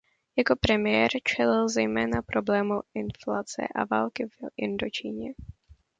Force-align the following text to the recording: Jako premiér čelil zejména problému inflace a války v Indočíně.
Jako 0.37 0.55
premiér 0.61 1.09
čelil 1.23 1.69
zejména 1.69 2.21
problému 2.21 2.81
inflace 2.93 3.67
a 3.75 3.85
války 3.95 4.25
v 4.27 4.33
Indočíně. 4.57 5.33